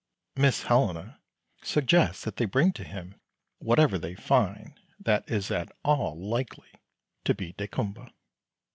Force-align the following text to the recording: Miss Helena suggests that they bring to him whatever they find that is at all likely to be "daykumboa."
Miss 0.35 0.63
Helena 0.63 1.21
suggests 1.61 2.23
that 2.23 2.37
they 2.37 2.45
bring 2.45 2.71
to 2.73 2.83
him 2.83 3.21
whatever 3.59 3.99
they 3.99 4.15
find 4.15 4.73
that 4.99 5.29
is 5.29 5.51
at 5.51 5.71
all 5.83 6.19
likely 6.19 6.71
to 7.23 7.35
be 7.35 7.53
"daykumboa." 7.53 8.11